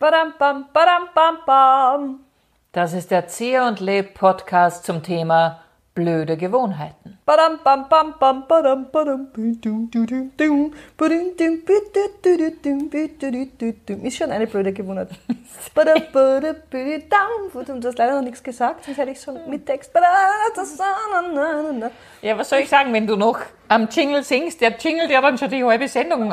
Badam, 0.00 0.32
bam, 0.38 0.64
badam, 0.72 1.08
bam, 1.14 1.38
bam. 1.44 2.20
Das 2.72 2.94
ist 2.94 3.10
der 3.10 3.28
Zieh 3.28 3.58
und 3.58 3.80
Leb 3.80 4.14
Podcast 4.14 4.86
zum 4.86 5.02
Thema 5.02 5.60
blöde 5.92 6.38
Gewohnheiten. 6.38 7.18
Badam, 7.26 7.58
bam, 7.62 7.86
bam, 7.90 8.14
bam, 8.18 8.48
badam, 8.48 8.86
badam. 8.90 9.26
Ist 14.02 14.16
schon 14.16 14.30
eine 14.30 14.46
blöde 14.46 14.72
Gewohnheit. 14.72 15.10
Du 15.74 15.82
hast 17.86 17.98
leider 17.98 18.14
noch 18.14 18.22
nichts 18.22 18.42
gesagt, 18.42 18.86
sonst 18.86 18.96
hätte 18.96 19.10
ich 19.10 19.20
schon 19.20 19.38
mit 19.50 19.66
Text. 19.66 19.92
Ja, 22.22 22.38
was 22.38 22.48
soll 22.48 22.60
ich 22.60 22.70
sagen, 22.70 22.90
wenn 22.94 23.06
du 23.06 23.16
noch 23.16 23.40
am 23.68 23.86
Jingle 23.90 24.22
singst? 24.22 24.62
Der 24.62 24.78
jingelt 24.78 25.10
ja 25.10 25.20
dann 25.20 25.36
schon 25.36 25.50
die 25.50 25.62
halbe 25.62 25.88
Sendung. 25.88 26.32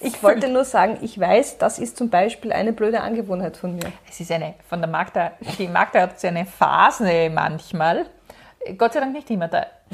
Ich 0.00 0.22
wollte 0.22 0.48
nur 0.48 0.64
sagen, 0.64 0.98
ich 1.02 1.18
weiß, 1.18 1.58
das 1.58 1.78
ist 1.78 1.96
zum 1.96 2.08
Beispiel 2.08 2.52
eine 2.52 2.72
blöde 2.72 3.00
Angewohnheit 3.00 3.56
von 3.56 3.74
mir. 3.74 3.92
Es 4.08 4.20
ist 4.20 4.32
eine, 4.32 4.54
von 4.68 4.80
der 4.80 4.88
Magda, 4.88 5.32
die 5.58 5.68
Magda 5.68 6.00
hat 6.02 6.18
so 6.18 6.28
eine 6.28 6.46
Phase 6.46 7.30
manchmal. 7.30 8.06
Gott 8.78 8.94
sei 8.94 9.00
Dank 9.00 9.12
nicht 9.12 9.30
immer. 9.30 9.48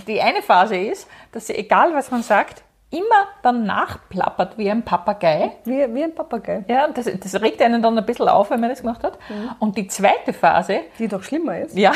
Die 0.07 0.21
eine 0.21 0.43
Phase 0.43 0.77
ist, 0.77 1.09
dass 1.33 1.47
sie, 1.47 1.55
egal 1.55 1.95
was 1.95 2.11
man 2.11 2.23
sagt, 2.23 2.63
immer 2.91 3.29
dann 3.43 3.65
nachplappert 3.65 4.59
wie 4.59 4.71
ein 4.71 4.85
Papagei. 4.85 5.53
Wie, 5.65 5.95
wie 5.95 6.05
ein 6.05 6.15
Papagei. 6.15 6.65
Ja, 6.69 6.89
das, 6.89 7.07
das 7.07 7.41
regt 7.41 7.61
einen 7.63 7.83
dann 7.83 7.99
ein 7.99 8.07
bisschen 8.07 8.29
auf, 8.29 8.51
wenn 8.51 8.61
man 8.61 8.71
das 8.71 8.81
gemacht 8.81 9.03
hat. 9.03 9.19
Mhm. 9.29 9.51
Und 9.59 9.77
die 9.77 9.89
zweite 9.89 10.33
Phase. 10.33 10.83
Die 10.99 11.09
doch 11.09 11.23
schlimmer 11.23 11.59
ist. 11.59 11.77
Ja, 11.77 11.93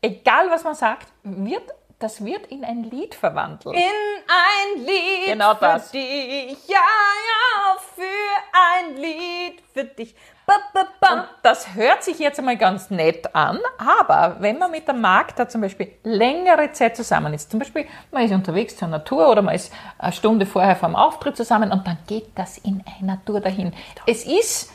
egal 0.00 0.50
was 0.50 0.64
man 0.64 0.74
sagt, 0.74 1.08
wird 1.22 1.64
das 2.02 2.24
wird 2.24 2.46
in 2.48 2.64
ein 2.64 2.82
Lied 2.84 3.14
verwandelt. 3.14 3.76
In 3.76 3.82
ein 3.82 4.84
Lied 4.84 5.26
genau 5.26 5.54
das. 5.54 5.90
für 5.90 5.98
dich, 5.98 6.56
ja, 6.66 6.76
ja, 6.76 7.76
für 7.94 8.02
ein 8.52 8.96
Lied 8.96 9.62
für 9.72 9.84
dich. 9.84 10.14
Ba, 10.44 10.54
ba, 10.74 10.88
ba. 11.00 11.12
Und 11.12 11.28
das 11.42 11.74
hört 11.74 12.02
sich 12.02 12.18
jetzt 12.18 12.40
einmal 12.40 12.56
ganz 12.56 12.90
nett 12.90 13.32
an, 13.34 13.60
aber 13.78 14.36
wenn 14.40 14.58
man 14.58 14.72
mit 14.72 14.88
der 14.88 14.94
Magda 14.94 15.48
zum 15.48 15.60
Beispiel 15.60 15.92
längere 16.02 16.72
Zeit 16.72 16.96
zusammen 16.96 17.32
ist, 17.32 17.50
zum 17.50 17.60
Beispiel 17.60 17.86
man 18.10 18.24
ist 18.24 18.32
unterwegs 18.32 18.76
zur 18.76 18.88
Natur 18.88 19.30
oder 19.30 19.42
man 19.42 19.54
ist 19.54 19.72
eine 19.98 20.12
Stunde 20.12 20.44
vorher 20.44 20.74
vom 20.74 20.96
Auftritt 20.96 21.36
zusammen 21.36 21.70
und 21.70 21.86
dann 21.86 21.98
geht 22.08 22.30
das 22.34 22.58
in 22.58 22.82
einer 23.00 23.24
Tour 23.24 23.40
dahin. 23.40 23.72
Es 24.06 24.24
ist 24.24 24.70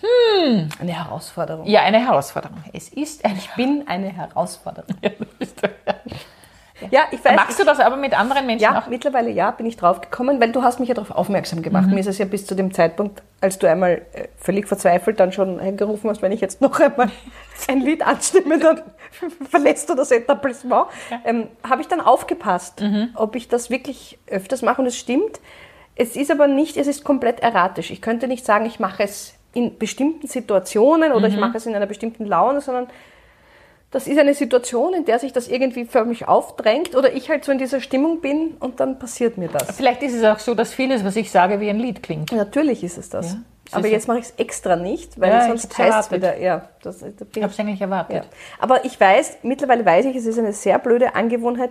hm. 0.00 0.68
Eine 0.78 0.92
Herausforderung. 0.92 1.66
Ja, 1.66 1.80
eine 1.82 1.98
Herausforderung. 1.98 2.62
Es 2.72 2.88
ist 2.90 3.24
eine 3.24 3.38
Ich 3.38 3.50
bin 3.54 3.84
eine 3.88 4.08
Herausforderung. 4.08 4.96
Ja, 5.02 5.10
ja, 6.90 7.02
ich 7.12 7.24
weiß. 7.24 7.36
Machst 7.36 7.58
du 7.60 7.64
das 7.64 7.78
aber 7.78 7.96
mit 7.96 8.18
anderen 8.18 8.46
Menschen 8.46 8.64
ja, 8.64 8.78
auch? 8.78 8.88
mittlerweile 8.88 9.30
ja, 9.30 9.52
bin 9.52 9.66
ich 9.66 9.76
drauf 9.76 10.00
gekommen, 10.00 10.40
weil 10.40 10.50
du 10.50 10.62
hast 10.62 10.80
mich 10.80 10.88
ja 10.88 10.94
darauf 10.94 11.12
aufmerksam 11.12 11.62
gemacht. 11.62 11.86
Mhm. 11.86 11.94
Mir 11.94 12.00
ist 12.00 12.08
es 12.08 12.18
ja 12.18 12.24
bis 12.24 12.46
zu 12.46 12.54
dem 12.54 12.74
Zeitpunkt, 12.74 13.22
als 13.40 13.58
du 13.58 13.68
einmal 13.68 14.02
äh, 14.12 14.28
völlig 14.38 14.66
verzweifelt 14.66 15.20
dann 15.20 15.32
schon 15.32 15.76
gerufen 15.76 16.10
hast, 16.10 16.20
wenn 16.20 16.32
ich 16.32 16.40
jetzt 16.40 16.60
noch 16.60 16.80
einmal 16.80 17.10
ein 17.68 17.80
Lied 17.80 18.04
anstimme, 18.04 18.58
dann 18.58 18.82
verlässt 19.50 19.88
du 19.88 19.94
das 19.94 20.10
Etablissement, 20.10 20.86
ja. 21.10 21.20
ähm, 21.24 21.46
habe 21.68 21.80
ich 21.80 21.88
dann 21.88 22.00
aufgepasst, 22.00 22.80
mhm. 22.80 23.10
ob 23.14 23.36
ich 23.36 23.48
das 23.48 23.70
wirklich 23.70 24.18
öfters 24.26 24.62
mache 24.62 24.80
und 24.80 24.86
es 24.86 24.96
stimmt. 24.96 25.40
Es 25.96 26.16
ist 26.16 26.32
aber 26.32 26.48
nicht, 26.48 26.76
es 26.76 26.88
ist 26.88 27.04
komplett 27.04 27.40
erratisch. 27.40 27.92
Ich 27.92 28.02
könnte 28.02 28.26
nicht 28.26 28.44
sagen, 28.44 28.66
ich 28.66 28.80
mache 28.80 29.04
es 29.04 29.34
in 29.52 29.78
bestimmten 29.78 30.26
Situationen 30.26 31.12
oder 31.12 31.28
mhm. 31.28 31.34
ich 31.34 31.40
mache 31.40 31.56
es 31.56 31.66
in 31.66 31.74
einer 31.74 31.86
bestimmten 31.86 32.26
Laune, 32.26 32.60
sondern 32.60 32.88
das 33.94 34.08
ist 34.08 34.18
eine 34.18 34.34
Situation, 34.34 34.92
in 34.92 35.04
der 35.04 35.20
sich 35.20 35.32
das 35.32 35.46
irgendwie 35.46 35.84
für 35.84 36.04
mich 36.04 36.26
aufdrängt 36.26 36.96
oder 36.96 37.12
ich 37.14 37.30
halt 37.30 37.44
so 37.44 37.52
in 37.52 37.58
dieser 37.58 37.80
Stimmung 37.80 38.20
bin 38.20 38.56
und 38.58 38.80
dann 38.80 38.98
passiert 38.98 39.38
mir 39.38 39.46
das. 39.46 39.76
Vielleicht 39.76 40.02
ist 40.02 40.14
es 40.14 40.24
auch 40.24 40.40
so, 40.40 40.56
dass 40.56 40.74
vieles, 40.74 41.04
was 41.04 41.14
ich 41.14 41.30
sage, 41.30 41.60
wie 41.60 41.70
ein 41.70 41.78
Lied 41.78 42.02
klingt. 42.02 42.32
Natürlich 42.32 42.82
ist 42.82 42.98
es 42.98 43.08
das. 43.08 43.34
Ja, 43.34 43.38
aber 43.70 43.86
jetzt 43.86 44.08
mache 44.08 44.18
ich 44.18 44.24
es 44.24 44.32
extra 44.32 44.74
nicht, 44.74 45.20
weil 45.20 45.30
ja, 45.30 45.46
sonst 45.46 45.78
heißt 45.78 46.00
es 46.00 46.10
wieder, 46.10 46.36
ja. 46.40 46.68
Das, 46.82 46.98
da 46.98 47.06
ich 47.06 47.42
habe 47.42 47.52
es 47.52 47.60
eigentlich 47.60 47.80
erwartet. 47.80 48.24
Ja. 48.24 48.30
Aber 48.58 48.84
ich 48.84 48.98
weiß, 48.98 49.38
mittlerweile 49.44 49.86
weiß 49.86 50.06
ich, 50.06 50.16
es 50.16 50.26
ist 50.26 50.40
eine 50.40 50.52
sehr 50.52 50.80
blöde 50.80 51.14
Angewohnheit. 51.14 51.70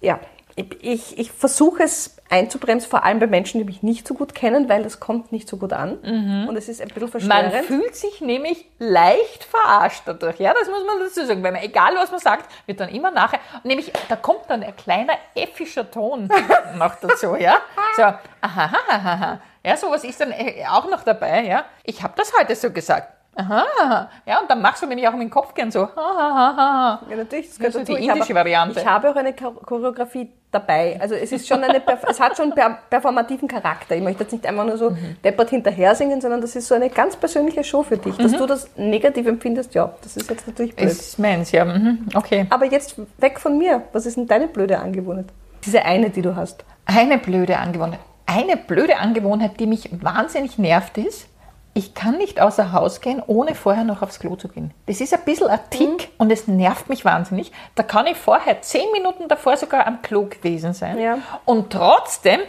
Ja, 0.00 0.18
ich, 0.56 1.18
ich 1.18 1.32
versuche 1.32 1.82
es 1.82 2.16
einzubremsen, 2.28 2.88
vor 2.88 3.04
allem 3.04 3.18
bei 3.18 3.26
Menschen, 3.26 3.58
die 3.58 3.64
mich 3.64 3.82
nicht 3.82 4.06
so 4.06 4.14
gut 4.14 4.34
kennen, 4.34 4.68
weil 4.68 4.82
das 4.82 5.00
kommt 5.00 5.32
nicht 5.32 5.48
so 5.48 5.56
gut 5.56 5.72
an. 5.72 5.98
Mhm. 6.02 6.48
Und 6.48 6.56
es 6.56 6.68
ist 6.68 6.80
ein 6.80 6.88
bisschen 6.88 7.08
verstörend. 7.08 7.52
Man 7.52 7.64
fühlt 7.64 7.94
sich 7.94 8.20
nämlich 8.20 8.66
leicht 8.78 9.44
verarscht 9.44 10.02
dadurch. 10.06 10.38
Ja, 10.38 10.52
das 10.52 10.68
muss 10.68 10.84
man 10.86 10.98
dazu 10.98 11.24
sagen. 11.26 11.42
Weil 11.42 11.52
man, 11.52 11.62
egal 11.62 11.94
was 11.96 12.10
man 12.10 12.20
sagt, 12.20 12.50
wird 12.66 12.80
dann 12.80 12.88
immer 12.90 13.10
nachher, 13.10 13.40
nämlich 13.64 13.92
da 14.08 14.16
kommt 14.16 14.42
dann 14.48 14.62
ein 14.62 14.76
kleiner 14.76 15.14
effischer 15.34 15.90
Ton 15.90 16.28
noch 16.76 16.94
dazu. 16.96 17.36
Ja, 17.36 17.60
so, 17.96 18.02
aha, 18.02 18.18
aha, 18.40 18.78
aha. 18.88 19.40
Ja, 19.64 19.76
sowas 19.76 20.04
ist 20.04 20.20
dann 20.20 20.32
äh, 20.32 20.64
auch 20.68 20.88
noch 20.90 21.04
dabei. 21.04 21.44
Ja, 21.44 21.64
ich 21.84 22.02
habe 22.02 22.14
das 22.16 22.32
heute 22.38 22.56
so 22.56 22.70
gesagt. 22.70 23.12
Aha, 23.34 24.10
ja, 24.26 24.40
und 24.40 24.50
dann 24.50 24.60
machst 24.60 24.82
du 24.82 24.86
nämlich 24.86 25.08
auch 25.08 25.12
mit 25.12 25.22
dem 25.22 25.30
Kopf 25.30 25.54
gern 25.54 25.70
so. 25.70 25.88
Ja, 25.96 27.00
natürlich, 27.16 27.48
das 27.48 27.58
gehört 27.58 27.74
dazu. 27.74 27.94
Die 27.94 28.06
indische 28.06 28.34
Variante. 28.34 28.80
Ich 28.80 28.86
habe 28.86 29.10
auch 29.10 29.16
eine 29.16 29.32
Choreografie 29.32 30.30
dabei. 30.50 30.98
Also 31.00 31.14
es 31.14 31.32
ist 31.32 31.48
schon 31.48 31.64
eine, 31.64 31.82
es 32.08 32.20
hat 32.20 32.36
schon 32.36 32.52
einen 32.52 32.76
performativen 32.90 33.48
Charakter. 33.48 33.96
Ich 33.96 34.02
möchte 34.02 34.24
jetzt 34.24 34.32
nicht 34.32 34.46
einfach 34.46 34.66
nur 34.66 34.76
so 34.76 34.90
mhm. 34.90 35.16
deppert 35.24 35.48
hinterher 35.48 35.94
singen, 35.94 36.20
sondern 36.20 36.42
das 36.42 36.54
ist 36.54 36.68
so 36.68 36.74
eine 36.74 36.90
ganz 36.90 37.16
persönliche 37.16 37.64
Show 37.64 37.82
für 37.82 37.96
dich. 37.96 38.16
Dass 38.18 38.32
mhm. 38.32 38.36
du 38.36 38.46
das 38.46 38.68
negativ 38.76 39.26
empfindest, 39.26 39.74
ja, 39.74 39.94
das 40.02 40.16
ist 40.18 40.28
jetzt 40.28 40.46
natürlich 40.46 40.76
blöd. 40.76 40.90
Ist 40.90 41.18
meins, 41.18 41.52
ja, 41.52 41.64
mhm. 41.64 42.06
okay. 42.14 42.46
Aber 42.50 42.66
jetzt 42.66 42.96
weg 43.18 43.40
von 43.40 43.56
mir. 43.56 43.82
Was 43.92 44.04
ist 44.04 44.18
denn 44.18 44.26
deine 44.26 44.46
blöde 44.46 44.78
Angewohnheit? 44.78 45.26
Diese 45.64 45.84
eine, 45.84 46.10
die 46.10 46.20
du 46.20 46.36
hast. 46.36 46.64
Eine 46.84 47.16
blöde 47.16 47.58
Angewohnheit. 47.58 48.00
Eine 48.26 48.56
blöde 48.56 48.98
Angewohnheit, 48.98 49.58
die 49.58 49.66
mich 49.66 49.90
wahnsinnig 50.02 50.58
nervt, 50.58 50.98
ist, 50.98 51.28
ich 51.74 51.94
kann 51.94 52.18
nicht 52.18 52.40
außer 52.40 52.72
Haus 52.72 53.00
gehen, 53.00 53.22
ohne 53.26 53.54
vorher 53.54 53.84
noch 53.84 54.02
aufs 54.02 54.18
Klo 54.18 54.36
zu 54.36 54.48
gehen. 54.48 54.72
Das 54.86 55.00
ist 55.00 55.14
ein 55.14 55.24
bisschen 55.24 55.48
ein 55.48 55.60
Tick 55.70 55.88
mhm. 55.88 56.12
und 56.18 56.30
es 56.30 56.46
nervt 56.46 56.88
mich 56.88 57.04
wahnsinnig. 57.04 57.50
Da 57.74 57.82
kann 57.82 58.06
ich 58.06 58.16
vorher 58.16 58.60
zehn 58.60 58.90
Minuten 58.92 59.28
davor 59.28 59.56
sogar 59.56 59.86
am 59.86 60.02
Klo 60.02 60.26
gewesen 60.26 60.74
sein. 60.74 60.98
Ja. 60.98 61.18
Und 61.46 61.72
trotzdem 61.72 62.40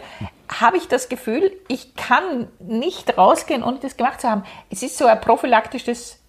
habe 0.60 0.76
ich 0.76 0.88
das 0.88 1.08
Gefühl, 1.08 1.52
ich 1.68 1.94
kann 1.96 2.48
nicht 2.58 3.16
rausgehen, 3.16 3.62
ohne 3.62 3.78
das 3.78 3.96
gemacht 3.96 4.20
zu 4.20 4.30
haben. 4.30 4.44
Es 4.70 4.82
ist 4.82 4.98
so 4.98 5.06
ein 5.06 5.20
prophylaktisches 5.20 6.20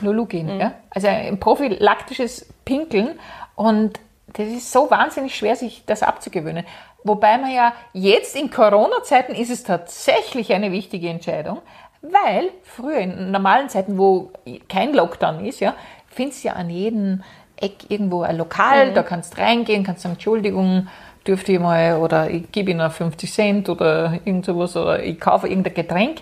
Lulugin, 0.00 0.54
mhm. 0.54 0.60
ja? 0.60 0.74
also 0.90 1.08
ein 1.08 1.40
prophylaktisches 1.40 2.46
Pinkeln 2.64 3.18
und 3.56 3.98
das 4.28 4.46
ist 4.46 4.70
so 4.70 4.90
wahnsinnig 4.90 5.34
schwer, 5.34 5.56
sich 5.56 5.84
das 5.86 6.02
abzugewöhnen. 6.02 6.64
Wobei 7.02 7.38
man 7.38 7.50
ja 7.50 7.72
jetzt 7.92 8.36
in 8.36 8.50
Corona-Zeiten 8.50 9.34
ist 9.34 9.50
es 9.50 9.62
tatsächlich 9.64 10.52
eine 10.52 10.70
wichtige 10.70 11.08
Entscheidung, 11.08 11.62
weil 12.02 12.50
früher 12.62 12.98
in 12.98 13.30
normalen 13.30 13.68
Zeiten, 13.68 13.98
wo 13.98 14.30
kein 14.68 14.94
Lockdown 14.94 15.44
ist, 15.44 15.60
ja, 15.60 15.74
findest 16.08 16.44
du 16.44 16.48
ja 16.48 16.54
an 16.54 16.70
jedem 16.70 17.22
Eck 17.56 17.90
irgendwo 17.90 18.22
ein 18.22 18.36
Lokal, 18.36 18.90
mhm. 18.90 18.94
da 18.94 19.02
kannst 19.02 19.36
du 19.36 19.40
reingehen, 19.40 19.84
kannst 19.84 20.02
sagen, 20.02 20.14
Entschuldigung, 20.14 20.88
dürfte 21.26 21.52
ich 21.52 21.60
mal, 21.60 21.98
oder 21.98 22.30
ich 22.30 22.50
gebe 22.52 22.70
Ihnen 22.70 22.90
50 22.90 23.32
Cent 23.32 23.68
oder 23.68 24.18
irgend 24.24 24.44
sowas, 24.44 24.76
oder 24.76 25.02
ich 25.02 25.18
kaufe 25.18 25.48
irgendein 25.48 25.74
Getränk. 25.74 26.20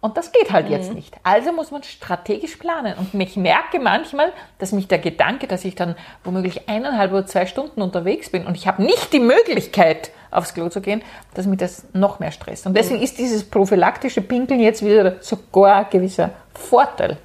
Und 0.00 0.16
das 0.16 0.30
geht 0.30 0.52
halt 0.52 0.66
mhm. 0.66 0.72
jetzt 0.72 0.94
nicht. 0.94 1.16
Also 1.24 1.52
muss 1.52 1.70
man 1.70 1.82
strategisch 1.82 2.56
planen. 2.56 2.94
Und 2.96 3.20
ich 3.20 3.36
merke 3.36 3.80
manchmal, 3.80 4.32
dass 4.58 4.72
mich 4.72 4.86
der 4.86 4.98
Gedanke, 4.98 5.46
dass 5.46 5.64
ich 5.64 5.74
dann 5.74 5.96
womöglich 6.22 6.68
eineinhalb 6.68 7.12
oder 7.12 7.26
zwei 7.26 7.46
Stunden 7.46 7.82
unterwegs 7.82 8.30
bin 8.30 8.46
und 8.46 8.56
ich 8.56 8.66
habe 8.68 8.82
nicht 8.82 9.12
die 9.12 9.20
Möglichkeit, 9.20 10.10
aufs 10.36 10.54
Klo 10.54 10.68
zu 10.68 10.80
gehen, 10.80 11.02
dass 11.34 11.46
mich 11.46 11.58
das 11.58 11.86
noch 11.92 12.18
mehr 12.18 12.30
stresst. 12.30 12.66
Und 12.66 12.76
deswegen 12.76 13.02
ist 13.02 13.18
dieses 13.18 13.44
prophylaktische 13.44 14.20
Pinkeln 14.20 14.60
jetzt 14.60 14.84
wieder 14.84 15.16
sogar 15.20 15.76
ein 15.76 15.86
gewisser 15.90 16.30
Vorteil. 16.54 17.18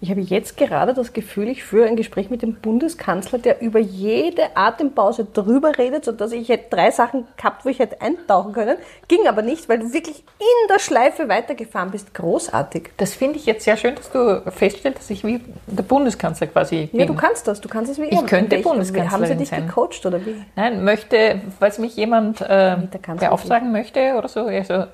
Ich 0.00 0.10
habe 0.10 0.20
jetzt 0.20 0.58
gerade 0.58 0.92
das 0.92 1.14
Gefühl, 1.14 1.48
ich 1.48 1.64
führe 1.64 1.88
ein 1.88 1.96
Gespräch 1.96 2.28
mit 2.28 2.42
dem 2.42 2.54
Bundeskanzler, 2.56 3.38
der 3.38 3.62
über 3.62 3.78
jede 3.78 4.54
Atempause 4.54 5.24
drüber 5.24 5.78
redet, 5.78 6.04
sodass 6.04 6.32
ich 6.32 6.50
hätte 6.50 6.76
drei 6.76 6.90
Sachen 6.90 7.26
gehabt, 7.38 7.64
wo 7.64 7.70
ich 7.70 7.78
hätte 7.78 8.02
eintauchen 8.02 8.52
können. 8.52 8.76
Ging 9.08 9.26
aber 9.26 9.40
nicht, 9.40 9.70
weil 9.70 9.78
du 9.78 9.94
wirklich 9.94 10.18
in 10.38 10.68
der 10.68 10.78
Schleife 10.80 11.28
weitergefahren 11.28 11.90
bist. 11.92 12.12
Großartig. 12.12 12.90
Das 12.98 13.14
finde 13.14 13.38
ich 13.38 13.46
jetzt 13.46 13.64
sehr 13.64 13.78
schön, 13.78 13.94
dass 13.94 14.10
du 14.10 14.42
feststellst, 14.50 14.98
dass 14.98 15.10
ich 15.10 15.24
wie 15.24 15.40
der 15.66 15.82
Bundeskanzler 15.82 16.48
quasi 16.48 16.86
bin. 16.86 17.00
Ja, 17.00 17.06
du 17.06 17.14
kannst 17.14 17.48
das. 17.48 17.62
Du 17.62 17.68
kannst 17.68 17.90
es 17.90 17.98
wie 17.98 18.04
Ich 18.04 18.26
könnte 18.26 18.58
Bundeskanzlerin 18.58 19.10
Haben 19.10 19.26
sie 19.26 19.36
dich 19.36 19.48
sein. 19.48 19.66
gecoacht 19.66 20.04
oder 20.04 20.24
wie? 20.26 20.36
Nein, 20.56 20.84
möchte, 20.84 21.40
falls 21.58 21.78
mich 21.78 21.96
jemand 21.96 22.42
äh, 22.42 22.76
beauftragen 23.18 23.72
möchte 23.72 24.14
oder 24.16 24.28
so, 24.28 24.40
also 24.40 24.84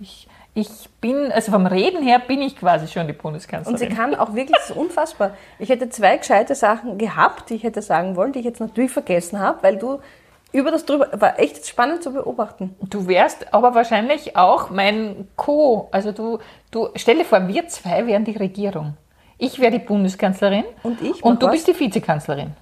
ich 0.00 0.28
ich 0.54 0.68
bin, 1.00 1.32
also 1.32 1.50
vom 1.50 1.66
Reden 1.66 2.02
her 2.02 2.18
bin 2.18 2.42
ich 2.42 2.56
quasi 2.56 2.86
schon 2.86 3.06
die 3.06 3.14
Bundeskanzlerin. 3.14 3.72
Und 3.72 3.78
sie 3.78 3.94
kann 3.94 4.14
auch 4.14 4.34
wirklich, 4.34 4.56
das 4.56 4.70
ist 4.70 4.76
unfassbar. 4.76 5.34
Ich 5.58 5.70
hätte 5.70 5.88
zwei 5.88 6.18
gescheite 6.18 6.54
Sachen 6.54 6.98
gehabt, 6.98 7.48
die 7.48 7.54
ich 7.54 7.62
hätte 7.62 7.80
sagen 7.80 8.16
wollen, 8.16 8.32
die 8.32 8.40
ich 8.40 8.44
jetzt 8.44 8.60
natürlich 8.60 8.90
vergessen 8.90 9.38
habe, 9.38 9.62
weil 9.62 9.78
du 9.78 10.00
über 10.52 10.70
das 10.70 10.84
drüber, 10.84 11.08
war 11.12 11.38
echt 11.38 11.66
spannend 11.66 12.02
zu 12.02 12.12
beobachten. 12.12 12.76
Du 12.82 13.06
wärst 13.06 13.54
aber 13.54 13.74
wahrscheinlich 13.74 14.36
auch 14.36 14.68
mein 14.68 15.26
Co. 15.36 15.88
Also 15.90 16.12
du, 16.12 16.38
du, 16.70 16.90
stell 16.96 17.16
dir 17.16 17.24
vor, 17.24 17.48
wir 17.48 17.68
zwei 17.68 18.06
wären 18.06 18.24
die 18.24 18.36
Regierung. 18.36 18.98
Ich 19.38 19.58
wäre 19.58 19.72
die 19.72 19.78
Bundeskanzlerin. 19.78 20.64
Und 20.82 21.00
ich? 21.00 21.22
Und 21.24 21.42
du 21.42 21.46
was? 21.46 21.52
bist 21.52 21.68
die 21.68 21.80
Vizekanzlerin. 21.80 22.52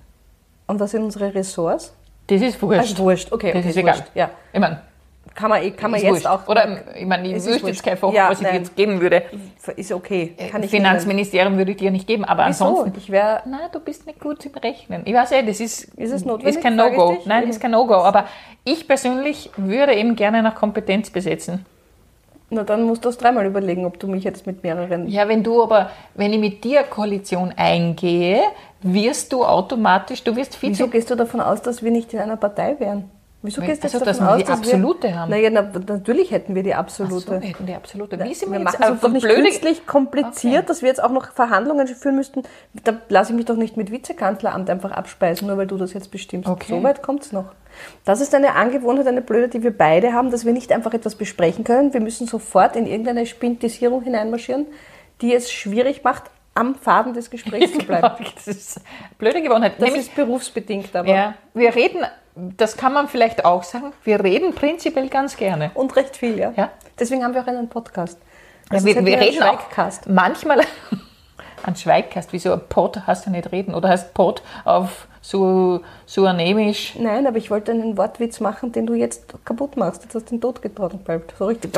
Und 0.68 0.78
was 0.78 0.92
sind 0.92 1.02
unsere 1.02 1.34
Ressorts? 1.34 1.92
Das 2.28 2.40
ist 2.40 2.62
wurscht. 2.62 2.80
Also 2.80 2.98
wurscht, 2.98 3.32
okay. 3.32 3.48
Das 3.48 3.58
okay, 3.58 3.70
ist 3.70 3.76
egal. 3.76 4.04
Ja. 4.14 4.30
Ich 4.52 4.60
meine, 4.60 4.80
kann 5.40 5.50
man, 5.50 5.62
eh- 5.62 5.70
kann 5.72 5.90
man 5.90 5.98
Ist 5.98 6.04
jetzt 6.04 6.12
wurscht. 6.12 6.26
auch. 6.26 6.46
Oder, 6.48 6.78
ich 6.96 7.06
meine, 7.06 7.26
ich 7.28 7.34
Es 7.34 7.46
wüsste 7.46 7.66
jetzt 7.68 7.82
kein 7.82 7.96
Fach, 7.96 8.12
Ja, 8.12 8.28
was 8.28 8.34
ich 8.40 8.46
dir 8.46 8.52
nein. 8.52 8.62
jetzt 8.62 8.76
geben 8.76 9.00
würde. 9.00 9.22
Ist 9.76 9.92
okay. 9.92 10.34
Kann 10.50 10.62
ich 10.62 10.70
Finanzministerium 10.70 11.56
würde 11.58 11.72
ich 11.72 11.76
dir 11.78 11.90
nicht 11.90 12.06
geben, 12.06 12.24
aber 12.24 12.46
Wieso? 12.48 12.66
ansonsten. 12.66 12.98
Ich 12.98 13.10
wäre 13.10 13.42
Nein, 13.46 13.60
du 13.72 13.80
bist 13.80 14.06
nicht 14.06 14.20
gut 14.20 14.44
im 14.46 14.52
Rechnen. 14.54 15.02
Ich 15.04 15.14
weiß 15.14 15.32
eh, 15.32 15.42
das 15.42 15.60
ist, 15.60 15.84
Ist 15.96 16.12
es 16.12 16.24
notwendig? 16.24 16.56
ist 16.56 16.62
kein 16.62 16.76
No-Go. 16.76 17.18
Nein, 17.24 17.48
ist 17.48 17.60
kein 17.60 17.70
No-Go. 17.72 17.94
Aber 17.94 18.26
ich 18.64 18.86
persönlich 18.86 19.50
würde 19.56 19.94
eben 19.94 20.14
gerne 20.16 20.42
nach 20.42 20.54
Kompetenz 20.54 21.10
besetzen. 21.10 21.64
Na, 22.52 22.64
dann 22.64 22.82
musst 22.82 23.04
du 23.04 23.08
das 23.08 23.16
dreimal 23.16 23.46
überlegen, 23.46 23.84
ob 23.86 24.00
du 24.00 24.08
mich 24.08 24.24
jetzt 24.24 24.44
mit 24.44 24.64
mehreren. 24.64 25.06
Ja, 25.08 25.28
wenn 25.28 25.44
du 25.44 25.62
aber, 25.62 25.90
wenn 26.14 26.32
ich 26.32 26.40
mit 26.40 26.64
dir 26.64 26.82
Koalition 26.82 27.54
eingehe, 27.56 28.40
wirst 28.82 29.32
du 29.32 29.44
automatisch, 29.44 30.24
du 30.24 30.34
wirst 30.34 30.56
Vize. 30.56 30.72
Wieso 30.72 30.88
gehst 30.88 31.08
du 31.10 31.14
davon 31.14 31.40
aus, 31.40 31.62
dass 31.62 31.84
wir 31.84 31.92
nicht 31.92 32.12
in 32.12 32.18
einer 32.18 32.36
Partei 32.36 32.74
wären? 32.80 33.08
Wieso 33.42 33.62
gehst 33.62 33.82
du 33.82 33.86
jetzt 33.86 33.94
also, 33.94 34.04
dass 34.04 34.18
davon 34.18 34.26
wir 34.26 34.32
aus, 34.34 34.38
die 34.38 34.44
dass 34.44 34.58
Absolute 34.58 35.08
wir, 35.08 35.18
haben. 35.18 35.30
Naja, 35.30 35.50
na, 35.50 35.62
natürlich 35.62 36.30
hätten 36.30 36.54
wir 36.54 36.62
die 36.62 36.74
absolute. 36.74 37.20
so, 37.20 37.30
wir 37.32 37.40
hätten 37.40 37.64
die 37.64 37.74
absolute. 37.74 38.22
Wie 38.22 38.34
sind 38.34 38.52
wir 38.52 38.58
wir, 38.58 38.64
machen 38.64 38.76
jetzt 38.78 38.84
es 38.84 38.90
uns 38.90 39.00
doch 39.00 39.08
nicht 39.08 39.26
künstlich 39.26 39.86
kompliziert, 39.86 40.68
dass 40.68 40.82
wir 40.82 40.88
jetzt 40.88 41.02
auch 41.02 41.10
noch 41.10 41.32
Verhandlungen 41.32 41.86
führen 41.86 42.16
müssten. 42.16 42.42
Da 42.84 43.00
lasse 43.08 43.32
ich 43.32 43.36
mich 43.36 43.46
doch 43.46 43.56
nicht 43.56 43.78
mit 43.78 43.90
Vizekanzleramt 43.90 44.68
einfach 44.68 44.90
abspeisen, 44.90 45.48
nur 45.48 45.56
weil 45.56 45.66
du 45.66 45.78
das 45.78 45.94
jetzt 45.94 46.10
bestimmst. 46.10 46.48
Okay. 46.50 46.66
So 46.68 46.82
weit 46.82 47.02
kommt 47.02 47.22
es 47.22 47.32
noch. 47.32 47.46
Das 48.04 48.20
ist 48.20 48.34
eine 48.34 48.56
Angewohnheit, 48.56 49.06
eine 49.06 49.22
blöde, 49.22 49.48
die 49.48 49.62
wir 49.62 49.76
beide 49.76 50.12
haben, 50.12 50.30
dass 50.30 50.44
wir 50.44 50.52
nicht 50.52 50.70
einfach 50.70 50.92
etwas 50.92 51.14
besprechen 51.14 51.64
können. 51.64 51.94
Wir 51.94 52.00
müssen 52.00 52.26
sofort 52.26 52.76
in 52.76 52.86
irgendeine 52.86 53.24
Spintisierung 53.24 54.02
hineinmarschieren, 54.02 54.66
die 55.22 55.34
es 55.34 55.50
schwierig 55.50 56.04
macht, 56.04 56.24
am 56.54 56.74
Faden 56.74 57.14
des 57.14 57.30
Gesprächs 57.30 57.72
zu 57.72 57.78
bleiben. 57.86 58.26
Das 58.34 58.48
ist 58.48 58.80
blöde 59.18 59.40
Gewohnheit. 59.40 59.74
Das 59.78 59.88
Nämlich, 59.88 60.08
ist 60.08 60.14
berufsbedingt, 60.14 60.94
aber. 60.94 61.08
ja, 61.08 61.34
wir 61.54 61.74
reden, 61.74 62.04
das 62.34 62.76
kann 62.76 62.92
man 62.92 63.08
vielleicht 63.08 63.44
auch 63.44 63.62
sagen, 63.62 63.92
wir 64.04 64.22
reden 64.22 64.54
prinzipiell 64.54 65.08
ganz 65.08 65.36
gerne. 65.36 65.70
Und 65.74 65.94
recht 65.96 66.16
viel, 66.16 66.38
ja. 66.38 66.52
Ja. 66.56 66.70
Deswegen 66.98 67.24
haben 67.24 67.34
wir 67.34 67.42
auch 67.42 67.46
einen 67.46 67.68
Podcast. 67.68 68.18
Ja, 68.70 68.76
Das 68.76 68.84
wir 68.84 68.94
wir 69.04 69.20
reden 69.20 69.42
auch 69.42 69.60
Schweigcast. 69.60 70.08
manchmal 70.08 70.60
an 71.64 71.76
Schweigcast. 71.76 72.32
Wieso 72.32 72.52
ein 72.52 72.60
Pod 72.68 73.02
hast 73.06 73.26
du 73.26 73.30
nicht 73.30 73.50
reden? 73.52 73.74
Oder 73.74 73.88
heißt 73.88 74.14
Pod 74.14 74.42
auf 74.64 75.06
Su 75.20 75.80
Suanemisch? 76.06 76.94
Nein, 76.98 77.26
aber 77.26 77.36
ich 77.38 77.50
wollte 77.50 77.72
einen 77.72 77.96
Wortwitz 77.98 78.40
machen, 78.40 78.72
den 78.72 78.86
du 78.86 78.94
jetzt 78.94 79.24
kaputt 79.44 79.76
machst. 79.76 80.02
Jetzt 80.04 80.14
hast 80.14 80.26
du 80.26 80.36
den 80.36 80.40
Tod 80.40 80.62
getragen, 80.62 81.00
bald. 81.04 81.34
So 81.38 81.46
richtig. 81.46 81.72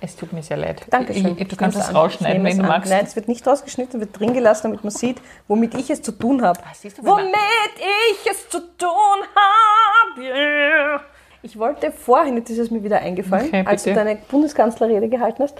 Es 0.00 0.16
tut 0.16 0.32
mir 0.32 0.42
sehr 0.42 0.56
leid. 0.56 0.82
Dankeschön. 0.90 1.36
Ich, 1.38 1.48
du 1.48 1.56
kannst 1.56 1.78
es 1.78 1.94
rausschneiden, 1.94 2.44
wenn 2.44 2.56
du 2.56 2.62
an. 2.64 2.68
magst. 2.68 2.90
Nein, 2.92 3.04
es 3.04 3.16
wird 3.16 3.28
nicht 3.28 3.46
rausgeschnitten, 3.46 4.00
wird 4.00 4.18
drin 4.18 4.32
gelassen, 4.34 4.64
damit 4.64 4.84
man 4.84 4.90
sieht, 4.90 5.18
womit 5.48 5.74
ich 5.74 5.90
es 5.90 6.02
zu 6.02 6.12
tun 6.12 6.42
habe. 6.42 6.60
Ah, 6.62 6.72
Womit 7.02 7.34
ich 7.78 8.30
es 8.30 8.48
zu 8.48 8.60
tun 8.76 8.88
habe. 9.34 11.00
Ich 11.42 11.58
wollte 11.58 11.92
vorhin, 11.92 12.36
jetzt 12.36 12.50
ist 12.50 12.58
es 12.58 12.70
mir 12.70 12.82
wieder 12.82 12.98
eingefallen, 12.98 13.46
Okay, 13.48 13.64
als 13.66 13.84
du 13.84 13.94
deine 13.94 14.16
Bundeskanzlerrede 14.16 15.08
gehalten 15.08 15.42
hast, 15.42 15.56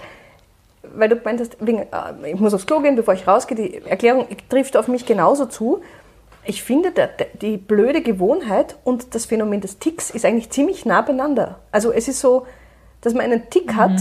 weil 0.82 1.08
du 1.08 1.16
gemeint 1.16 1.40
hast, 1.40 1.56
wegen, 1.64 1.78
äh, 1.80 1.86
ich 2.32 2.40
muss 2.40 2.54
aufs 2.54 2.66
Klo 2.66 2.80
gehen, 2.80 2.96
bevor 2.96 3.14
ich 3.14 3.26
rausgehe, 3.26 3.56
die 3.56 3.82
Erklärung 3.86 4.26
trifft 4.48 4.76
auf 4.76 4.88
mich 4.88 5.06
genauso 5.06 5.46
zu. 5.46 5.82
Ich 6.44 6.62
finde, 6.62 6.92
die 7.40 7.56
blöde 7.56 8.02
Gewohnheit 8.02 8.76
und 8.84 9.14
das 9.14 9.26
Phänomen 9.26 9.60
des 9.60 9.78
Ticks 9.78 10.10
ist 10.10 10.24
eigentlich 10.24 10.50
ziemlich 10.50 10.86
nah 10.86 11.00
beieinander. 11.02 11.58
Also 11.72 11.90
es 11.92 12.06
ist 12.06 12.20
so, 12.20 12.46
dass 13.00 13.14
man 13.14 13.24
einen 13.24 13.50
Tick 13.50 13.74
hat, 13.74 14.00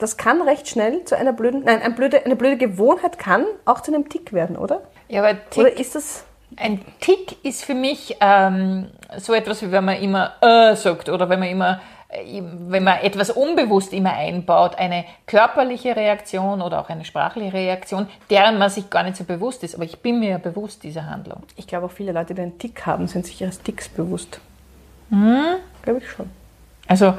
das 0.00 0.16
kann 0.16 0.42
recht 0.42 0.68
schnell 0.68 1.04
zu 1.04 1.16
einer 1.16 1.32
blöden, 1.32 1.62
nein, 1.64 1.80
eine 1.82 1.94
blöde, 1.94 2.24
eine 2.24 2.34
blöde 2.34 2.56
Gewohnheit 2.56 3.18
kann 3.18 3.44
auch 3.64 3.80
zu 3.80 3.92
einem 3.92 4.08
Tick 4.08 4.32
werden, 4.32 4.56
oder? 4.56 4.80
Ja, 5.08 5.22
aber 5.22 5.38
Tick, 5.50 5.62
Oder 5.62 5.78
ist 5.78 5.94
das, 5.94 6.24
ein 6.56 6.80
Tick 7.00 7.44
ist 7.44 7.64
für 7.64 7.74
mich 7.74 8.16
ähm, 8.20 8.88
so 9.18 9.34
etwas, 9.34 9.62
wie 9.62 9.70
wenn 9.70 9.84
man 9.84 10.00
immer 10.00 10.32
äh 10.40 10.74
sagt 10.74 11.08
oder 11.08 11.28
wenn 11.28 11.40
man 11.40 11.48
immer, 11.48 11.80
äh, 12.08 12.42
wenn 12.68 12.82
man 12.82 12.98
etwas 13.00 13.30
unbewusst 13.30 13.92
immer 13.92 14.12
einbaut, 14.12 14.76
eine 14.76 15.04
körperliche 15.26 15.94
Reaktion 15.94 16.62
oder 16.62 16.80
auch 16.80 16.88
eine 16.88 17.04
sprachliche 17.04 17.52
Reaktion, 17.52 18.08
deren 18.30 18.58
man 18.58 18.70
sich 18.70 18.88
gar 18.88 19.02
nicht 19.02 19.16
so 19.16 19.24
bewusst 19.24 19.62
ist. 19.64 19.74
Aber 19.74 19.84
ich 19.84 19.98
bin 19.98 20.18
mir 20.18 20.30
ja 20.30 20.38
bewusst 20.38 20.82
dieser 20.82 21.06
Handlung. 21.06 21.42
ich 21.56 21.66
glaube 21.66 21.86
auch 21.86 21.92
viele 21.92 22.12
Leute, 22.12 22.34
die 22.34 22.42
einen 22.42 22.58
Tick 22.58 22.86
haben, 22.86 23.06
sind 23.06 23.26
sich 23.26 23.40
ihres 23.40 23.60
Ticks 23.62 23.88
bewusst. 23.88 24.40
Hm? 25.10 25.56
Glaube 25.82 25.98
ich 25.98 26.10
schon. 26.10 26.30
Also 26.86 27.14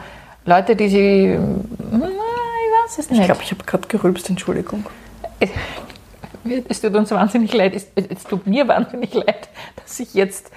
Leute, 0.45 0.75
die 0.75 0.89
sie, 0.89 1.33
hm, 1.33 2.10
weiß 2.91 3.05
es 3.05 3.09
nicht. 3.09 3.19
Ich 3.19 3.25
glaube, 3.25 3.41
ich 3.43 3.51
habe 3.51 3.63
gerade 3.63 3.88
gerülpst, 3.88 4.29
Entschuldigung. 4.29 4.85
Es 6.67 6.81
tut 6.81 6.95
uns 6.95 7.11
wahnsinnig 7.11 7.53
leid, 7.53 7.73
es, 7.75 7.88
es 7.95 8.23
tut 8.23 8.47
mir 8.47 8.67
wahnsinnig 8.67 9.13
leid, 9.13 9.49
dass 9.75 9.99
ich 9.99 10.13
jetzt 10.13 10.51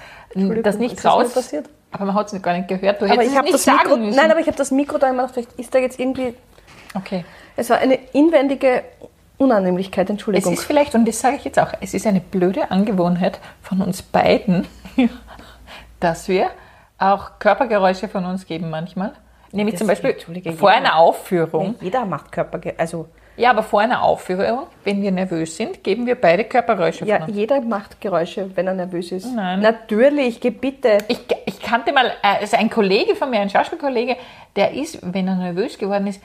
das 0.63 0.77
nicht 0.77 1.03
raus... 1.05 1.33
passiert? 1.33 1.69
Aber 1.91 2.05
man 2.05 2.15
hat 2.15 2.33
es 2.33 2.41
gar 2.41 2.57
nicht 2.57 2.67
gehört. 2.67 3.01
Du 3.01 3.05
Aber 3.05 3.23
ich 3.23 3.29
es 3.29 3.37
habe 3.37 3.49
das 3.51 3.65
Mikro, 3.65 3.95
müssen. 3.95 4.17
nein, 4.17 4.29
aber 4.29 4.39
ich 4.41 4.47
habe 4.47 4.57
das 4.57 4.71
Mikro 4.71 4.97
da 4.97 5.09
immer 5.09 5.27
gedacht, 5.27 5.33
vielleicht 5.35 5.53
ist 5.53 5.73
da 5.73 5.79
jetzt 5.79 5.97
irgendwie, 5.97 6.33
okay. 6.93 7.23
es 7.55 7.69
war 7.69 7.77
eine 7.77 7.97
inwendige 8.11 8.83
Unannehmlichkeit, 9.37 10.07
Es 10.07 10.11
Entschuldigung. 10.11 10.53
ist 10.53 10.63
vielleicht, 10.63 10.93
und 10.93 11.07
das 11.07 11.21
sage 11.21 11.37
ich 11.37 11.45
jetzt 11.45 11.57
auch, 11.57 11.71
es 11.79 11.93
ist 11.93 12.05
eine 12.05 12.19
blöde 12.19 12.69
Angewohnheit 12.69 13.39
von 13.61 13.81
uns 13.81 14.01
beiden, 14.01 14.67
dass 16.01 16.27
wir 16.27 16.49
auch 16.97 17.39
Körpergeräusche 17.39 18.09
von 18.09 18.25
uns 18.25 18.45
geben 18.45 18.69
manchmal. 18.69 19.13
Nämlich 19.55 19.77
zum 19.77 19.87
Beispiel 19.87 20.15
vor 20.57 20.69
einer 20.69 20.97
Aufführung. 20.97 21.75
Jeder 21.79 22.05
macht 22.05 22.31
Körperge 22.31 22.75
also 22.77 23.07
Ja, 23.37 23.51
aber 23.51 23.63
vor 23.63 23.79
einer 23.79 24.03
Aufführung, 24.03 24.67
wenn 24.83 25.01
wir 25.01 25.11
nervös 25.11 25.55
sind, 25.55 25.83
geben 25.83 26.05
wir 26.05 26.15
beide 26.15 26.43
Körpergeräusche 26.43 27.05
ja, 27.05 27.25
jeder 27.27 27.61
macht 27.61 28.01
Geräusche, 28.01 28.49
wenn 28.55 28.67
er 28.67 28.73
nervös 28.73 29.11
ist. 29.11 29.33
Nein. 29.33 29.61
Natürlich, 29.61 30.39
bitte. 30.39 30.97
Ich, 31.07 31.21
ich 31.45 31.61
kannte 31.61 31.93
mal, 31.93 32.07
äh, 32.21 32.41
also 32.41 32.57
ein 32.57 32.69
Kollege 32.69 33.15
von 33.15 33.29
mir, 33.29 33.39
ein 33.39 33.49
Schauspielkollege, 33.49 34.17
der 34.55 34.73
ist, 34.73 34.99
wenn 35.01 35.27
er 35.27 35.35
nervös 35.35 35.77
geworden 35.77 36.07
ist, 36.07 36.21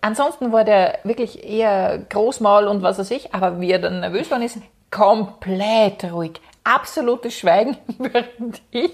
ansonsten 0.00 0.52
war 0.52 0.64
der 0.64 0.98
wirklich 1.04 1.48
eher 1.48 1.98
Großmaul 2.08 2.66
und 2.66 2.82
was 2.82 2.98
weiß 2.98 3.10
ich, 3.12 3.34
aber 3.34 3.60
wie 3.60 3.70
er 3.70 3.78
dann 3.78 4.00
nervös 4.00 4.26
geworden 4.26 4.42
ist, 4.42 4.58
komplett 4.90 6.04
ruhig. 6.12 6.40
Absolutes 6.62 7.38
Schweigen, 7.38 7.76
während 7.98 8.60
ich 8.70 8.92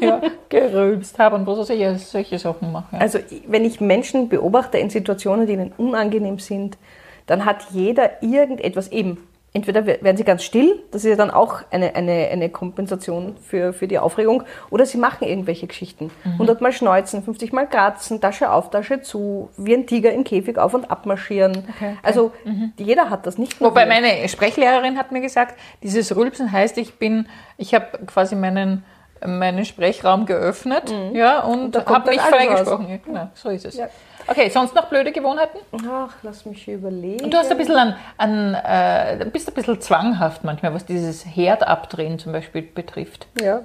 ja, 0.00 0.20
gerülpst 0.48 1.18
habe 1.18 1.36
und 1.36 1.46
was 1.46 1.58
weiß 1.58 1.70
ich, 1.70 1.80
ja, 1.80 1.96
solche 1.96 2.38
Sachen 2.38 2.72
mache. 2.72 3.00
Also 3.00 3.18
wenn 3.46 3.64
ich 3.64 3.80
Menschen 3.80 4.28
beobachte 4.28 4.78
in 4.78 4.90
Situationen, 4.90 5.46
die 5.46 5.54
ihnen 5.54 5.72
unangenehm 5.76 6.38
sind, 6.38 6.76
dann 7.26 7.44
hat 7.44 7.66
jeder 7.70 8.22
irgendetwas 8.22 8.88
eben. 8.88 9.26
Entweder 9.56 9.86
werden 9.86 10.18
sie 10.18 10.24
ganz 10.24 10.44
still, 10.44 10.82
das 10.90 11.02
ist 11.02 11.08
ja 11.08 11.16
dann 11.16 11.30
auch 11.30 11.62
eine, 11.70 11.94
eine, 11.94 12.28
eine 12.28 12.50
Kompensation 12.50 13.36
für, 13.40 13.72
für 13.72 13.88
die 13.88 13.98
Aufregung, 13.98 14.42
oder 14.68 14.84
sie 14.84 14.98
machen 14.98 15.26
irgendwelche 15.26 15.66
Geschichten. 15.66 16.10
Mhm. 16.24 16.32
100 16.32 16.60
Mal 16.60 16.72
schneuzen, 16.72 17.22
50 17.22 17.54
Mal 17.54 17.66
kratzen, 17.66 18.20
Tasche 18.20 18.50
auf, 18.50 18.68
Tasche 18.68 19.00
zu, 19.00 19.48
wie 19.56 19.72
ein 19.72 19.86
Tiger 19.86 20.12
im 20.12 20.24
Käfig 20.24 20.58
auf 20.58 20.74
und 20.74 20.90
ab 20.90 21.06
marschieren. 21.06 21.64
okay. 21.70 21.92
Mhm. 21.92 21.98
Also 22.02 22.32
jeder 22.76 23.08
hat 23.08 23.26
das 23.26 23.38
nicht 23.38 23.58
nur 23.58 23.70
Wobei 23.70 23.86
meine 23.86 24.28
Sprechlehrerin 24.28 24.98
hat 24.98 25.10
mir 25.10 25.22
gesagt, 25.22 25.58
dieses 25.82 26.14
Rülpsen 26.14 26.52
heißt, 26.52 26.76
ich 26.76 26.96
bin, 26.96 27.26
ich 27.56 27.74
habe 27.74 27.86
quasi 28.04 28.36
meinen, 28.36 28.84
meinen 29.24 29.64
Sprechraum 29.64 30.26
geöffnet, 30.26 30.92
ja, 31.12 31.40
und, 31.40 31.74
Mhm. 31.74 31.84
kommt 31.84 31.88
habe 32.00 32.10
mich 32.10 32.20
freigesprochen. 32.20 32.88
Ja, 32.88 32.96
genau, 33.04 33.28
so 33.34 33.48
ist 33.50 33.64
es. 33.64 33.76
Ja. 33.76 33.88
Okay, 34.28 34.48
sonst 34.48 34.74
noch 34.74 34.86
blöde 34.86 35.12
Gewohnheiten? 35.12 35.58
Ach, 35.88 36.12
lass 36.22 36.44
mich 36.46 36.66
überlegen. 36.66 37.30
Du 37.30 37.36
hast 37.36 37.50
ein 37.50 37.56
bisschen 37.58 37.76
an, 37.76 37.96
an 38.18 38.54
äh, 38.54 39.24
bist 39.32 39.48
ein 39.48 39.54
bisschen 39.54 39.80
zwanghaft 39.80 40.42
manchmal, 40.42 40.74
was 40.74 40.84
dieses 40.84 41.24
Herd 41.24 41.66
abdrehen 41.66 42.18
zum 42.18 42.32
Beispiel 42.32 42.62
betrifft. 42.62 43.28
Ja. 43.40 43.60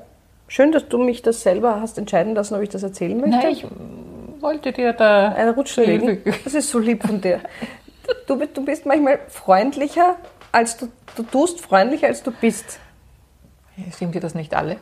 Schön, 0.47 0.71
dass 0.71 0.87
du 0.87 0.97
mich 0.99 1.21
das 1.23 1.41
selber 1.41 1.81
hast 1.81 1.97
entscheiden 1.97 2.35
lassen, 2.35 2.53
ob 2.55 2.61
ich 2.61 2.69
das 2.69 2.83
erzählen 2.83 3.19
möchte. 3.19 3.37
Nein, 3.37 3.49
ich 3.51 3.65
wollte 4.41 4.71
dir 4.71 4.93
da 4.93 5.29
Eine 5.29 5.51
Rutsche 5.51 5.83
legen. 5.83 6.21
Das 6.43 6.53
ist 6.53 6.69
so 6.69 6.77
lieb 6.77 7.05
von 7.07 7.21
dir. 7.21 7.39
Du, 8.27 8.37
bist- 8.37 8.55
du 8.55 8.63
bist 8.63 8.85
manchmal 8.85 9.19
freundlicher, 9.29 10.15
als 10.51 10.77
du, 10.77 10.89
du 11.15 11.23
tust 11.23 11.61
freundlicher, 11.61 12.07
als 12.07 12.21
du 12.21 12.31
bist. 12.31 12.79
Sind 13.91 14.13
wir 14.13 14.21
das 14.21 14.35
nicht 14.35 14.53
alle? 14.53 14.77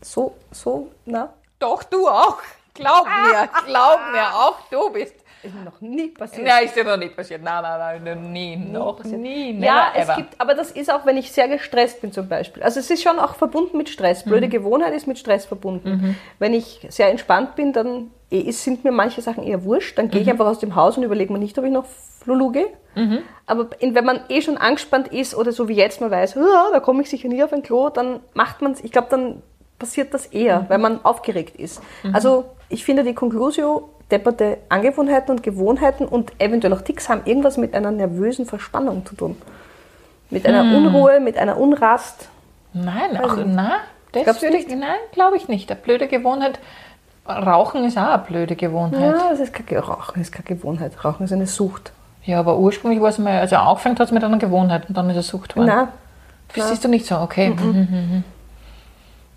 So, 0.00 0.34
so, 0.52 0.88
na, 1.04 1.32
Doch, 1.58 1.82
du 1.84 2.06
auch. 2.08 2.38
Glaub 2.74 3.06
mir, 3.06 3.48
glaub 3.66 3.98
mir, 4.12 4.28
auch 4.34 4.56
du 4.70 4.90
bist. 4.90 5.14
ist 5.42 5.54
mir 5.54 5.62
noch 5.64 5.80
nie 5.80 6.08
passiert. 6.08 6.46
Nein, 6.46 6.66
ist 6.66 6.76
dir 6.76 6.84
noch 6.84 6.98
nicht 6.98 7.16
passiert. 7.16 7.42
Nein, 7.42 7.62
nein, 7.62 8.02
nein, 8.04 8.32
nie, 8.32 8.56
noch 8.56 9.02
nie, 9.04 9.54
never 9.54 9.66
ja, 9.66 9.92
es 9.94 10.04
ever. 10.04 10.16
gibt, 10.16 10.38
aber 10.38 10.52
das 10.54 10.72
ist 10.72 10.92
auch, 10.92 11.06
wenn 11.06 11.16
ich 11.16 11.32
sehr 11.32 11.48
gestresst 11.48 12.02
bin 12.02 12.12
zum 12.12 12.28
Beispiel. 12.28 12.62
Also 12.62 12.80
es 12.80 12.90
ist 12.90 13.02
schon 13.02 13.18
auch 13.18 13.34
verbunden 13.36 13.78
mit 13.78 13.88
Stress. 13.88 14.26
Mhm. 14.26 14.30
Blöde 14.30 14.48
Gewohnheit 14.48 14.92
ist 14.92 15.06
mit 15.06 15.18
Stress 15.18 15.46
verbunden. 15.46 16.16
Wenn 16.38 16.52
ich 16.52 16.86
sehr 16.90 17.08
entspannt 17.08 17.54
bin, 17.56 17.72
dann 17.72 18.10
eh- 18.30 18.50
sind 18.50 18.84
mir 18.84 18.92
manche 18.92 19.22
Sachen 19.22 19.44
eher 19.44 19.64
wurscht. 19.64 19.96
Dann 19.96 20.10
gehe 20.10 20.20
Mhm. 20.20 20.26
ich 20.26 20.30
einfach 20.32 20.46
aus 20.46 20.58
dem 20.58 20.74
Haus 20.74 20.98
und 20.98 21.04
überlege 21.04 21.32
mir 21.32 21.38
nicht, 21.38 21.56
ob 21.58 21.64
ich 21.64 21.72
noch 21.72 21.86
Lulu 22.26 22.50
gehe. 22.52 22.66
Aber 23.46 23.68
in, 23.78 23.94
wenn 23.94 24.04
man 24.04 24.20
eh 24.28 24.42
schon 24.42 24.58
angespannt 24.58 25.08
ist 25.08 25.34
oder 25.34 25.52
so 25.52 25.68
wie 25.68 25.74
jetzt, 25.74 26.00
man 26.02 26.10
weiß, 26.10 26.36
"Ah, 26.36 26.70
da 26.72 26.80
komme 26.80 27.02
ich 27.02 27.08
sicher 27.10 27.28
nie 27.28 27.42
auf 27.42 27.52
ein 27.54 27.62
Klo, 27.62 27.88
dann 27.88 28.20
macht 28.34 28.60
man 28.62 28.72
es, 28.72 28.82
ich 28.84 28.90
glaube, 28.92 29.08
dann 29.10 29.42
passiert 29.78 30.14
das 30.14 30.26
eher, 30.26 30.60
Mhm. 30.60 30.64
weil 30.68 30.78
man 30.78 31.04
aufgeregt 31.04 31.56
ist. 31.56 31.82
Also 32.12 32.44
ich 32.68 32.84
finde 32.84 33.04
die 33.04 33.14
Conclusio, 33.14 33.88
depperte 34.10 34.58
Angewohnheiten 34.68 35.30
und 35.32 35.42
Gewohnheiten 35.42 36.06
und 36.06 36.32
eventuell 36.40 36.72
auch 36.72 36.82
Ticks 36.82 37.08
haben 37.08 37.22
irgendwas 37.24 37.56
mit 37.56 37.74
einer 37.74 37.90
nervösen 37.90 38.46
Verspannung 38.46 39.04
zu 39.04 39.14
tun. 39.16 39.36
Mit 40.30 40.46
einer 40.46 40.62
Hm. 40.62 40.76
Unruhe, 40.86 41.20
mit 41.20 41.36
einer 41.38 41.56
Unrast. 41.58 42.28
Nein, 42.72 43.16
auch, 43.22 43.36
na, 43.44 43.72
das 44.12 44.42
würde 44.42 44.56
ich, 44.58 44.68
nein, 44.68 44.96
glaube 45.12 45.36
ich 45.36 45.48
nicht. 45.48 45.70
Eine 45.70 45.80
blöde 45.80 46.08
Gewohnheit, 46.08 46.58
Rauchen 47.28 47.84
ist 47.84 47.98
auch 47.98 48.02
eine 48.08 48.18
blöde 48.22 48.54
Gewohnheit. 48.56 49.00
Ja, 49.16 49.30
das 49.30 49.40
ist 49.40 49.52
keine, 49.52 49.80
Rauchen 49.80 50.20
ist 50.20 50.30
keine 50.32 50.44
Gewohnheit. 50.44 50.92
Rauchen 51.04 51.24
ist 51.24 51.32
eine 51.32 51.46
Sucht. 51.46 51.92
Ja, 52.24 52.38
aber 52.40 52.58
ursprünglich 52.58 53.00
war 53.00 53.08
es 53.10 53.18
mal, 53.18 53.38
also 53.40 53.56
angefangen 53.56 53.98
hat 53.98 54.06
es 54.06 54.12
mit 54.12 54.22
einer 54.24 54.38
Gewohnheit 54.38 54.88
und 54.88 54.96
dann 54.96 55.08
ist 55.10 55.16
es 55.16 55.28
Sucht 55.28 55.54
geworden. 55.54 55.68
Nein. 55.68 55.88
Das 56.54 56.68
siehst 56.68 56.84
du 56.84 56.88
nicht 56.88 57.06
so, 57.06 57.16
okay. 57.18 57.50
Mhm. 57.50 58.24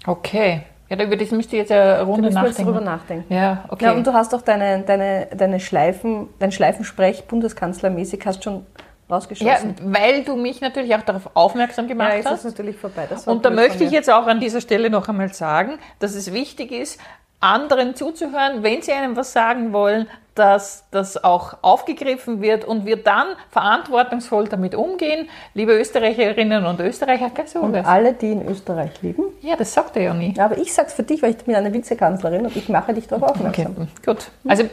Okay. 0.06 0.62
Ja, 0.90 1.02
über 1.04 1.16
das 1.16 1.30
müsst 1.32 1.54
ihr 1.54 1.60
jetzt 1.60 1.72
eine 1.72 2.02
Runde 2.02 2.24
Da 2.24 2.28
jetzt 2.28 2.36
nachdenken. 2.36 2.64
drüber 2.74 2.82
nachdenken. 2.84 3.32
Ja, 3.34 3.64
okay. 3.70 3.86
Ja, 3.86 3.92
und 3.92 4.08
du 4.08 4.14
hast 4.14 4.34
auch 4.34 4.42
deine, 4.42 4.82
deine, 4.82 5.28
deine 5.36 5.60
Schleifen, 5.60 6.30
dein 6.40 6.52
Schleifensprech 6.52 7.26
bundeskanzlermäßig 7.26 8.26
hast 8.26 8.44
schon 8.44 8.66
ja, 8.66 9.16
rausgeschossen. 9.16 9.76
weil 9.84 10.24
du 10.24 10.36
mich 10.36 10.62
natürlich 10.62 10.96
auch 10.96 11.02
darauf 11.02 11.30
aufmerksam 11.36 11.88
gemacht 11.88 12.14
Ja, 12.14 12.20
ist 12.20 12.26
hast. 12.28 12.44
natürlich 12.46 12.76
vorbei. 12.78 13.08
Und 13.28 13.46
da 13.46 13.52
möchte 13.52 13.84
ich 13.84 13.92
jetzt 13.92 14.10
auch 14.10 14.26
an 14.26 14.40
dieser 14.40 14.62
Stelle 14.62 14.90
noch 14.90 15.08
einmal 15.10 15.32
sagen, 15.34 15.74
dass 16.00 16.16
es 16.16 16.34
wichtig 16.34 16.72
ist, 16.72 17.00
anderen 17.40 17.96
zuzuhören, 17.96 18.64
wenn 18.64 18.82
sie 18.82 18.92
einem 18.92 19.16
was 19.16 19.32
sagen 19.34 19.72
wollen, 19.74 20.08
dass 20.36 20.86
das 20.92 21.22
auch 21.22 21.58
aufgegriffen 21.62 22.42
wird 22.42 22.64
und 22.64 22.86
wir 22.86 22.96
dann 23.04 23.28
verantwortungsvoll 23.50 24.48
damit 24.48 24.74
umgehen. 24.74 25.28
Liebe 25.54 25.78
Österreicherinnen 25.78 26.66
und 26.66 26.80
Österreicher, 26.80 27.30
so 27.46 27.60
Und 27.60 27.76
alle, 27.76 28.14
die 28.14 28.32
in 28.32 28.48
Österreich 28.48 29.02
lieben. 29.02 29.24
Ja, 29.42 29.56
das 29.58 29.74
sagt 29.74 29.98
er 29.98 30.04
ja 30.04 30.14
nie. 30.14 30.34
Ja, 30.38 30.46
aber 30.46 30.58
ich 30.58 30.74
sag's 30.74 30.94
für 30.94 31.04
dich, 31.04 31.22
weil 31.22 31.32
ich 31.32 31.38
bin 31.38 31.56
eine 31.56 31.74
Vizekanzlerin 31.74 32.46
und 32.46 32.56
ich 32.56 32.70
mache 32.70 32.94
dich 32.94 33.08
darauf 33.08 33.32
Okay, 33.32 33.40
aufmerksam. 33.40 33.88
gut. 34.06 34.32
Also, 34.48 34.64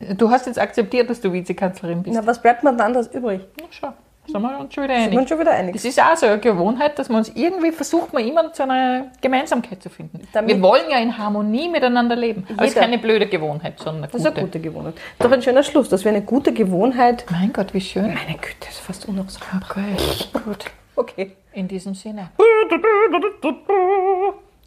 du 0.00 0.30
hast 0.30 0.46
jetzt 0.46 0.58
akzeptiert, 0.58 1.08
dass 1.08 1.20
du 1.20 1.32
Vizekanzlerin 1.32 2.02
bist. 2.02 2.16
Na, 2.16 2.26
was 2.26 2.42
bleibt 2.42 2.64
mir 2.64 2.70
dann 2.70 2.80
anderes 2.80 3.06
übrig? 3.08 3.40
Na, 3.60 3.66
schau, 3.70 3.92
sind 4.26 4.40
wir 4.42 4.58
uns 4.58 4.74
schon 4.74 4.84
wieder 4.84 4.94
Sind 4.94 5.02
wir 5.04 5.06
einig. 5.10 5.18
uns 5.18 5.28
schon 5.28 5.38
wieder 5.40 5.50
einig. 5.52 5.72
Das 5.74 5.84
ist 5.84 6.00
auch 6.02 6.16
so 6.16 6.26
eine 6.26 6.38
Gewohnheit, 6.40 6.98
dass 6.98 7.08
man 7.08 7.18
uns 7.18 7.28
irgendwie 7.34 7.72
versucht, 7.72 8.12
man 8.12 8.26
immer 8.26 8.52
zu 8.52 8.62
einer 8.62 9.06
Gemeinsamkeit 9.20 9.82
zu 9.82 9.90
finden. 9.90 10.20
Damit- 10.32 10.56
wir 10.56 10.62
wollen 10.62 10.84
ja 10.90 10.98
in 10.98 11.16
Harmonie 11.16 11.68
miteinander 11.68 12.16
leben. 12.16 12.46
Aber 12.56 12.64
es 12.64 12.74
ist 12.74 12.78
keine 12.80 12.98
blöde 12.98 13.26
Gewohnheit, 13.26 13.78
sondern 13.78 14.04
eine 14.04 14.12
Das 14.12 14.12
gute. 14.12 14.28
ist 14.28 14.36
eine 14.36 14.46
gute 14.46 14.60
Gewohnheit. 14.60 14.94
Doch 15.18 15.30
ein 15.30 15.42
schöner 15.42 15.62
Schluss, 15.62 15.88
dass 15.88 16.04
wir 16.04 16.10
eine 16.12 16.22
gute 16.22 16.52
Gewohnheit. 16.52 17.24
Mein 17.30 17.52
Gott, 17.52 17.74
wie 17.74 17.80
schön. 17.80 18.04
Meine 18.14 18.38
Güte, 18.38 18.56
das 18.60 18.70
ist 18.70 18.80
fast 18.80 19.08
unaushaltbar. 19.08 19.62
Okay, 19.70 20.40
gut. 20.44 20.64
Okay. 20.96 21.36
In 21.52 21.68
diesem 21.68 21.94
Sinne. 21.94 22.30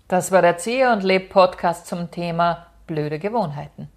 Das 0.08 0.32
war 0.32 0.42
der 0.42 0.58
Zieher 0.58 0.92
und 0.94 1.04
Leb 1.04 1.30
Podcast 1.30 1.88
zum 1.88 2.10
Thema 2.12 2.68
blöde 2.86 3.20
Gewohnheiten. 3.20 3.90